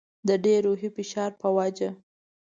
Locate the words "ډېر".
0.45-0.59